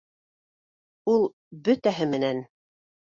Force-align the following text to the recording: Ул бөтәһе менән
Ул 1.13 1.21
бөтәһе 1.67 2.07
менән 2.15 2.41